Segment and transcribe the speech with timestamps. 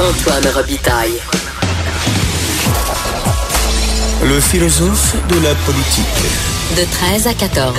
[0.00, 1.20] Antoine Robitaille.
[4.24, 6.04] Le philosophe de la politique.
[6.76, 7.78] De 13 à 14.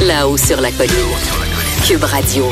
[0.00, 0.92] Là-haut sur la colline.
[1.86, 2.50] Cube Radio.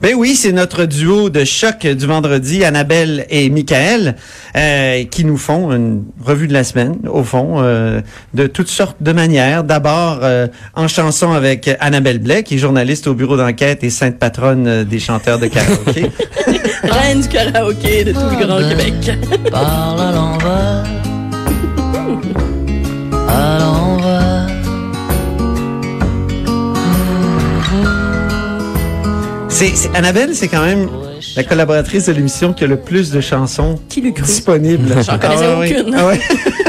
[0.00, 4.16] Ben oui, c'est notre duo de choc du vendredi, Annabelle et Michael,
[4.56, 8.00] euh, qui nous font une revue de la semaine, au fond, euh,
[8.32, 9.62] de toutes sortes de manières.
[9.62, 14.18] D'abord, euh, en chanson avec Annabelle Blais, qui est journaliste au bureau d'enquête et sainte
[14.18, 16.06] patronne des chanteurs de karaoké.
[16.82, 18.94] Reine du karaoké de tout le Grand Québec.
[19.50, 20.84] Parle à l'envers.
[23.32, 24.29] À l'envers.
[29.60, 30.88] C'est, c'est- Annabelle, c'est quand même
[31.36, 34.88] la collaboratrice de l'émission qui a le plus de chansons Qui disponibles.
[35.04, 35.94] J'en connaissais Ah aucune.
[35.94, 36.18] ah ouais.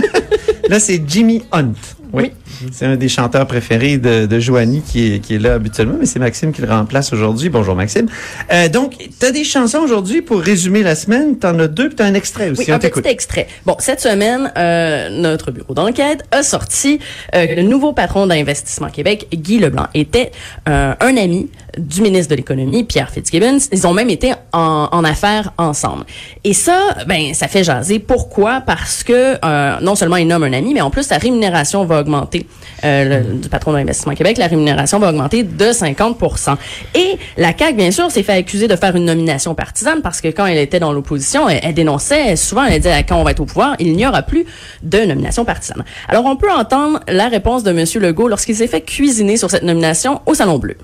[0.70, 1.72] là, c'est Jimmy Hunt.
[2.14, 2.32] Oui.
[2.72, 6.06] C'est un des chanteurs préférés de, de Joanie qui est, qui est là habituellement, mais
[6.06, 7.50] c'est Maxime qui le remplace aujourd'hui.
[7.50, 8.08] Bonjour Maxime.
[8.52, 11.40] Euh, donc, tu as des chansons aujourd'hui pour résumer la semaine.
[11.40, 12.66] Tu en as deux, puis tu as un extrait aussi.
[12.68, 13.48] Oui, un petit extrait.
[13.66, 17.00] Bon, cette semaine, euh, notre bureau d'enquête a sorti
[17.34, 20.32] euh, que le nouveau patron d'Investissement Québec, Guy Leblanc, était
[20.68, 23.58] euh, un ami du ministre de l'Économie, Pierre Fitzgibbon.
[23.72, 26.04] Ils ont même été en, en affaires ensemble.
[26.44, 28.00] Et ça, ben, ça fait jaser.
[28.00, 28.62] Pourquoi?
[28.62, 32.01] Parce que euh, non seulement il nomme un ami, mais en plus, sa rémunération va
[32.02, 32.46] augmenter.
[32.84, 36.58] Euh, le- du patron d'Investissement Québec, la rémunération va augmenter de 50%
[36.96, 40.28] Et la CAQ, bien sûr, s'est fait accuser de faire une nomination partisane parce que
[40.30, 43.40] quand elle était dans l'opposition, elle, elle dénonçait souvent, elle disait quand on va être
[43.40, 44.46] au pouvoir, il n'y aura plus
[44.84, 45.84] de nomination partisane.
[46.08, 47.86] Alors, on peut entendre la réponse de M.
[48.02, 50.76] Legault lorsqu'il s'est fait cuisiner sur cette nomination au Salon Bleu.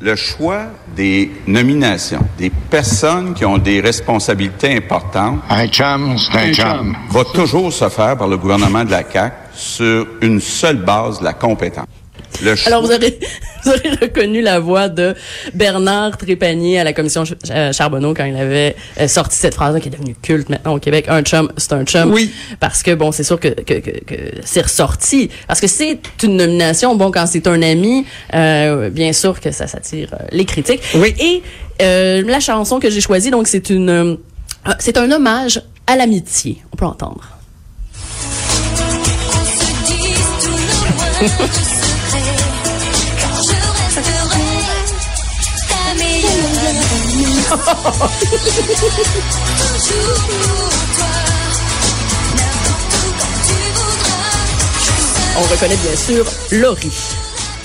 [0.00, 6.52] Le choix des nominations, des personnes qui ont des responsabilités importantes, Un chum, c'est un
[6.52, 6.96] chum.
[7.10, 11.32] va toujours se faire par le gouvernement de la CAQ sur une seule base, la
[11.32, 11.86] compétence.
[12.42, 13.18] Le choix- Alors, vous aurez,
[13.64, 15.14] vous aurez reconnu la voix de
[15.54, 19.88] Bernard Trépanier à la commission euh, Charbonneau quand il avait euh, sorti cette phrase qui
[19.88, 21.06] est devenue culte maintenant au Québec.
[21.08, 22.12] Un chum, c'est un chum.
[22.12, 22.30] Oui.
[22.60, 24.14] Parce que, bon, c'est sûr que, que, que, que
[24.44, 25.30] c'est ressorti.
[25.48, 28.04] Parce que c'est une nomination, bon, quand c'est un ami,
[28.34, 30.82] euh, bien sûr que ça s'attire euh, les critiques.
[30.94, 31.14] Oui.
[31.18, 31.42] Et
[31.82, 33.88] euh, la chanson que j'ai choisie, donc, c'est une...
[33.90, 34.14] euh,
[34.78, 36.58] c'est un hommage à l'amitié.
[36.72, 37.22] On peut entendre.
[55.38, 56.90] On reconnaît bien sûr Laurie.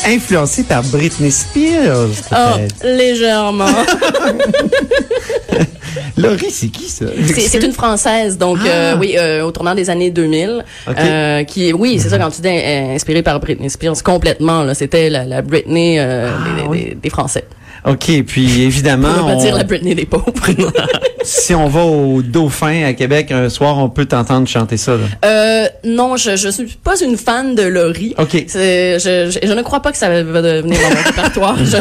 [0.06, 3.66] Influencé par Britney Spears, Oh, légèrement.
[6.18, 7.06] Laurie, c'est qui ça?
[7.36, 8.68] C'est une française, donc Ah.
[8.68, 10.96] euh, oui, euh, au tournant des années 2000, Ok.
[10.98, 14.64] euh, qui, oui, c'est ça quand tu dis inspirée par Britney Spears complètement.
[14.64, 16.84] Là, c'était la, la Britney euh, des, des- oui.
[16.90, 17.44] des- des Français.
[17.84, 20.32] OK, puis évidemment, On va dire la Britney des pauvres.
[21.24, 24.92] si on va au Dauphin à Québec un soir, on peut t'entendre chanter ça.
[24.92, 25.00] Là.
[25.26, 28.14] euh, non, je je suis pas une fan de Laurie.
[28.20, 28.34] OK.
[28.48, 31.58] Je, je, je ne crois pas que ça va devenir dans mon répertoire.
[31.58, 31.78] Je-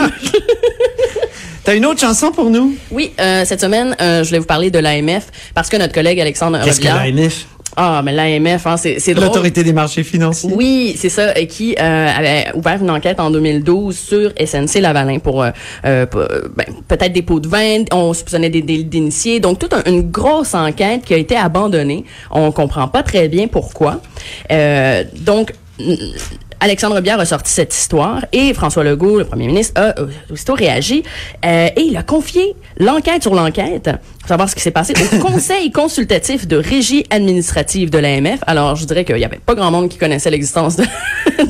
[1.64, 2.74] T'as une autre chanson pour nous?
[2.90, 6.18] oui, euh, cette semaine, euh, je voulais vous parler de l'AMF parce que notre collègue
[6.20, 7.46] Alexandre Qu'est-ce que l'AMF?
[7.76, 9.26] Ah, mais l'AMF, hein, c'est drôle.
[9.26, 10.50] L'Autorité des marchés financiers.
[10.52, 15.18] Oui, c'est ça, et qui euh, avait ouvert une enquête en 2012 sur SNC Lavalin
[15.20, 15.50] pour euh,
[15.84, 16.06] ben,
[16.88, 20.54] peut-être des pots de vin, on soupçonnait des délits d'initiés, donc toute un- une grosse
[20.54, 22.04] enquête qui a été abandonnée.
[22.32, 24.00] On comprend pas très bien pourquoi.
[24.50, 25.52] Euh, donc
[26.62, 30.52] Alexandre Biard a sorti cette histoire et François Legault, le premier ministre, a euh, aussitôt
[30.52, 31.02] réagi
[31.42, 33.88] euh, et il a confié l'enquête sur l'enquête,
[34.18, 38.40] pour savoir ce qui s'est passé, au Conseil consultatif de régie administrative de l'AMF.
[38.46, 40.84] Alors, je dirais qu'il y avait pas grand monde qui connaissait l'existence de,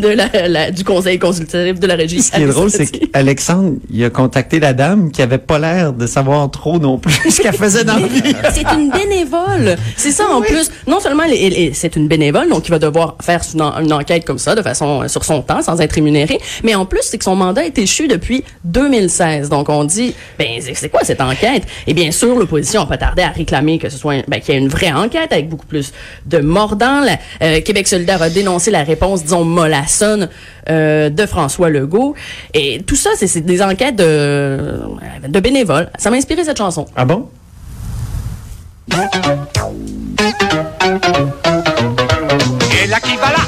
[0.01, 3.75] de la, la- du Conseil consultatif de la régie Ce qui est drôle, c'est qu'Alexandre,
[3.93, 7.41] il a contacté la dame qui avait pas l'air de savoir trop non plus ce
[7.41, 8.35] qu'elle faisait dans la vie.
[8.53, 9.77] C'est une bénévole.
[9.97, 10.71] C'est ça en plus.
[10.87, 11.25] Non seulement
[11.73, 14.63] c'est une bénévole, donc il va devoir faire une, en- une enquête comme ça, de
[14.63, 16.39] façon euh, sur son temps, sans être rémunéré.
[16.65, 19.49] Mais en plus, c'est que son mandat est échu depuis 2016.
[19.49, 21.65] Donc on dit, ben c'est quoi cette enquête?
[21.87, 24.55] Et bien sûr, l'opposition a pas tardé à réclamer que ce soit, un- ben, qu'il
[24.55, 25.93] y ait une vraie enquête avec beaucoup plus
[26.27, 27.01] de mordants.
[27.01, 29.45] La- euh, Québec solidaire a dénoncé la réponse, disons
[29.91, 30.29] mollassonne,
[30.69, 32.15] euh, de François Legault.
[32.55, 34.81] Et tout ça, c'est c'est des enquêtes de,
[35.29, 35.91] de bénévoles.
[35.99, 36.87] Ça m'a inspiré cette chanson.
[36.97, 37.29] Ah bon?
[42.83, 43.45] Et là qui va là?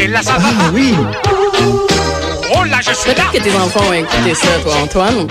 [0.00, 0.94] Et là ça va Ah oui!
[2.54, 5.26] Oh là je suis là Peut-être que tes enfants ont écouté ça, toi, Antoine.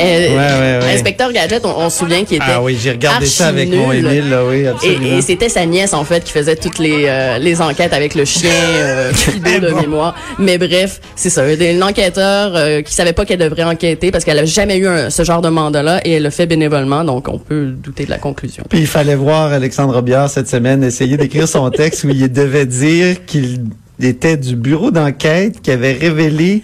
[0.00, 0.94] Euh, Ouais, ouais, ouais.
[0.94, 3.92] Inspecteur Gadget, on, on se souvient qu'il était Ah oui, j'ai regardé ça avec mon
[3.92, 4.06] nul.
[4.06, 5.18] Émile, là, oui, Et, absolument.
[5.18, 8.24] et c'était sa nièce, en fait, qui faisait toutes les, euh, les enquêtes avec le
[8.24, 9.12] chien euh,
[9.60, 9.80] de Bon.
[9.80, 10.14] mémoire.
[10.38, 11.44] Mais bref, c'est ça.
[11.52, 15.10] Une enquêteur euh, qui savait pas qu'elle devrait enquêter parce qu'elle a jamais eu un-
[15.10, 18.18] ce genre de mandat-là et elle le fait bénévolement, donc on peut douter de la
[18.18, 18.64] conclusion.
[18.68, 22.66] Puis il fallait voir Alexandre Robillard cette semaine essayer d'écrire son texte où il devait
[22.66, 23.60] dire qu'il
[24.02, 26.62] était du bureau d'enquête qui avait révélé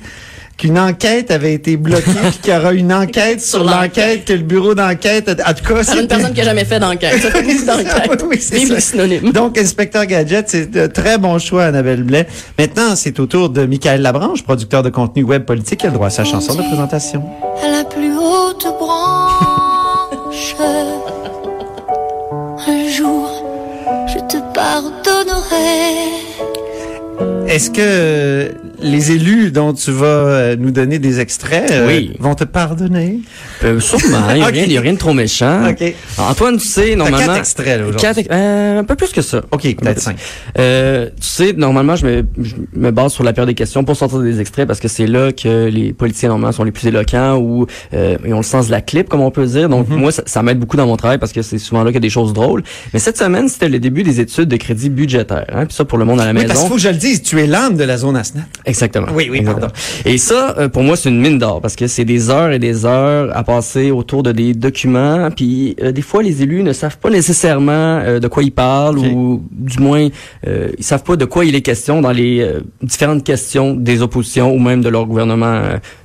[0.58, 4.24] qu'une enquête avait été bloquée puis qu'il y aura une enquête sur Sur l'enquête.
[4.26, 6.78] que le bureau d'enquête a- en tout cas Par une personne qui a jamais fait
[6.80, 7.22] d'enquête.
[7.22, 8.24] Ça fait beaucoup d'enquêtes.
[8.28, 9.32] Oui, c'est.
[9.32, 12.26] Donc, inspecteur Gadget, c'est un très bon choix, Annabelle Blais.
[12.58, 15.94] Maintenant, c'est au tour de Michael Labranche, producteur de contenu web politique, qui a le
[15.94, 17.22] droit à sa chanson de présentation.
[17.64, 20.56] à la plus haute branche.
[22.66, 23.30] Un jour,
[24.08, 25.94] je te pardonnerai.
[27.46, 32.44] Est-ce que les élus dont tu vas euh, nous donner des extraits euh, vont te
[32.44, 33.20] pardonner?
[33.64, 34.36] Euh, sûrement, il
[34.68, 35.68] n'y a, a rien de trop méchant.
[35.70, 35.94] OK.
[36.18, 37.18] Antoine, tu sais, normalement...
[37.26, 38.26] quatre extraits, là, aujourd'hui.
[38.30, 39.42] Euh, un peu plus que ça.
[39.50, 40.16] OK, peut-être cinq.
[40.58, 43.96] Euh, tu sais, normalement, je me, je me base sur la période des questions pour
[43.96, 47.36] sortir des extraits parce que c'est là que les politiciens, normalement, sont les plus éloquents
[47.36, 49.68] ou euh, ils ont le sens de la clip, comme on peut dire.
[49.68, 51.96] Donc, moi, ça, ça m'aide beaucoup dans mon travail parce que c'est souvent là qu'il
[51.96, 52.62] y a des choses drôles.
[52.92, 55.46] Mais cette semaine, c'était le début des études de crédit budgétaire.
[55.52, 56.60] Hein, Puis ça, pour le monde à la Oui, parce maison.
[56.62, 58.46] qu'il faut que je le dise, tu es l'âme de la zone ASNAP.
[58.68, 59.08] Exactement.
[59.14, 59.68] Oui, oui, Exactement.
[59.68, 59.74] pardon.
[60.04, 62.58] Et ça, euh, pour moi, c'est une mine d'or parce que c'est des heures et
[62.58, 65.30] des heures à passer autour de des documents.
[65.34, 68.98] Puis euh, des fois, les élus ne savent pas nécessairement euh, de quoi ils parlent
[68.98, 70.08] ou du moins
[70.46, 74.02] euh, ils savent pas de quoi il est question dans les euh, différentes questions des
[74.02, 75.62] oppositions ou même de leur gouvernement.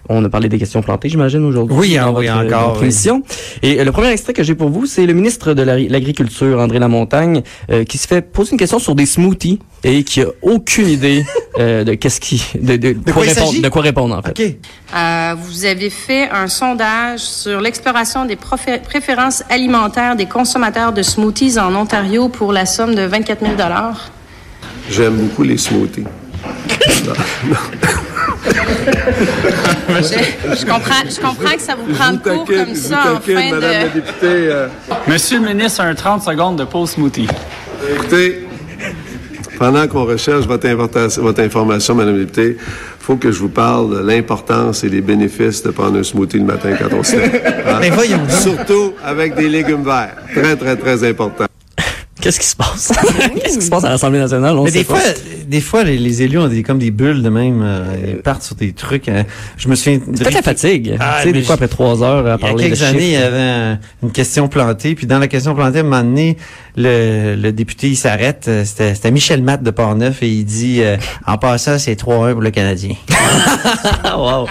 [0.09, 1.77] On a parlé des questions plantées, j'imagine aujourd'hui.
[1.77, 2.85] Oui, hein, dans oui, votre, euh, encore, votre oui.
[2.87, 3.23] émission.
[3.61, 6.59] Et euh, le premier extrait que j'ai pour vous, c'est le ministre de la- l'Agriculture,
[6.59, 7.41] André Lamontagne,
[7.71, 11.23] euh, qui se fait poser une question sur des smoothies et qui a aucune idée
[11.57, 13.61] euh, de qu'est-ce qui, de, de, quoi répondre, s'agit?
[13.61, 14.31] de quoi répondre en fait.
[14.31, 14.55] OK.
[14.95, 21.57] Euh, vous avez fait un sondage sur l'exploration des préférences alimentaires des consommateurs de smoothies
[21.59, 23.53] en Ontario pour la somme de 24 000
[24.89, 26.03] J'aime beaucoup les smoothies.
[29.89, 33.51] Je, je comprends, je comprends que ça vous prend de court comme ça en fin
[33.51, 33.93] Madame la de...
[33.93, 34.15] députée.
[34.23, 34.67] euh,
[35.07, 37.27] Monsieur le ministre, un 30 secondes de pause smoothie.
[37.95, 38.47] écoutez,
[39.57, 40.67] pendant qu'on recherche votre,
[41.39, 42.57] information, Madame la députée,
[42.99, 46.45] faut que je vous parle de l'importance et les bénéfices de prendre un smoothie le
[46.45, 47.63] matin quand on se lève.
[47.67, 47.77] Hein?
[47.81, 48.31] Mais voyons donc.
[48.31, 50.15] Surtout avec des légumes verts.
[50.33, 51.45] Très, très, très important.
[52.23, 52.91] Qu'est-ce qui se passe?
[53.43, 54.57] Qu'est-ce qui se passe à l'Assemblée nationale?
[54.57, 54.95] On Mais sait des pas.
[54.95, 55.11] fois,
[55.45, 57.61] des fois, les, les élus ont des, comme des bulles de même.
[57.61, 59.09] euh, ils partent sur des trucs.
[59.09, 59.25] hein.
[59.57, 59.99] je me souviens.
[60.13, 60.95] C'est peut-être la fatigue.
[61.01, 62.83] Ah, tu sais, des fois, après trois heures à Il y a parler de quelques
[62.83, 65.83] années, il y avait un- une question plantée, puis dans la question plantée, à un
[65.83, 66.37] moment donné,
[66.77, 68.45] le, le député, il s'arrête.
[68.47, 70.95] euh, C'était c'était Michel Matt de Portneuf et il dit euh,
[71.27, 72.95] En passant, c'est 3-1 pour le Canadien.
[74.05, 74.47] Ah, wow.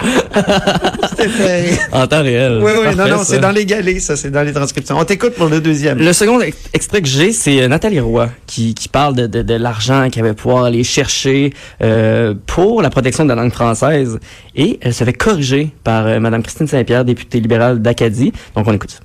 [1.09, 2.59] C'était- en temps réel.
[2.61, 3.25] oui, oui, non, Parfait, non, ça.
[3.25, 4.97] c'est dans les galets, ça, c'est dans les transcriptions.
[4.97, 5.97] On t'écoute pour le deuxième.
[5.99, 9.41] Le second ex- extrait que j'ai, c'est euh, Nathalie Roy qui, qui parle de, de,
[9.41, 14.19] de l'argent qu'elle va pouvoir aller chercher euh, pour la protection de la langue française.
[14.55, 18.31] Et elle se fait corriger par euh, Madame Christine Saint-Pierre, députée libérale d'Acadie.
[18.55, 18.99] Donc, on écoute ça.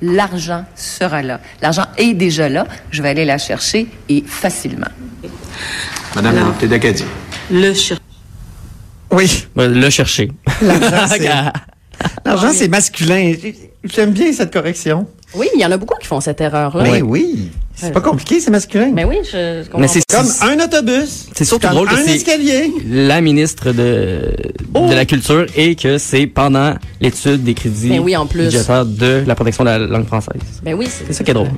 [0.00, 1.40] L'argent sera là.
[1.60, 2.66] L'argent est déjà là.
[2.90, 4.86] Je vais aller la chercher et facilement.
[6.14, 7.04] Madame la députée d'Acadie.
[7.50, 7.98] Le sur...
[9.10, 10.30] Oui, Le chercher.
[10.62, 11.30] l'argent, c'est-
[12.24, 13.32] l'argent, c'est masculin.
[13.84, 15.06] J'aime bien cette correction.
[15.34, 16.82] Oui, il y en a beaucoup qui font cette erreur-là.
[16.84, 18.90] Mais oui, c'est pas compliqué, c'est masculin.
[18.92, 19.78] Mais oui, je, je comprends.
[19.80, 21.26] Mais c'est Comme c'est- un autobus.
[21.34, 22.72] C'est surtout drôle que un c'est- escalier.
[22.90, 24.34] la ministre de,
[24.74, 24.88] Oh!
[24.88, 28.44] de la Culture et que c'est pendant l'étude des crédits Ben oui, en plus.
[28.44, 30.40] budgétaires de la protection de la langue française.
[30.64, 31.50] Ben oui, C'est ça qui est drôle.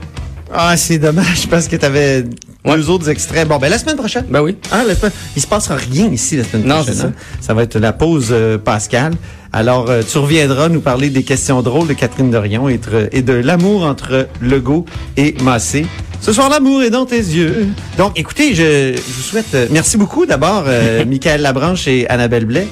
[0.52, 2.25] Ah, c'est dommage parce que t'avais
[2.64, 2.76] Ouais.
[2.76, 3.47] deux autres extraits.
[3.47, 4.25] Bon, ben la semaine prochaine.
[4.31, 4.57] Ben oui.
[4.71, 6.95] Ah, la semaine- il se passera rien ici la semaine Non, prochaine.
[6.95, 7.07] c'est ça.
[7.09, 7.12] hein.
[7.40, 9.12] Ça va être la pause euh, Pascal.
[9.52, 13.23] Alors, euh, tu reviendras nous parler des questions drôles de Catherine Dorion et, de- et
[13.23, 14.85] de l'amour entre Legault
[15.16, 15.87] et Massé.
[16.21, 17.69] Ce soir, l'amour est dans tes yeux.
[17.97, 19.55] Donc, écoutez, je, je vous souhaite...
[19.55, 22.69] euh, merci beaucoup d'abord, euh, Michael Labranche et Annabelle Blais.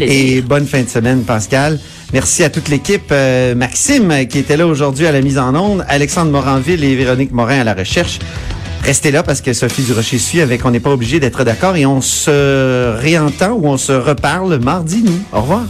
[0.00, 1.78] Et bonne fin de semaine, Pascal.
[2.12, 3.10] Merci à toute l'équipe.
[3.12, 5.84] euh, Maxime, euh, qui était là aujourd'hui à la mise en onde.
[5.88, 8.18] Alexandre Moranville et Véronique Morin à la recherche.
[8.84, 11.84] Restez là parce que Sophie Durocher suit avec On n'est pas obligé d'être d'accord et
[11.86, 15.18] on se réentend ou on se reparle mardi, nous.
[15.32, 15.62] Au revoir.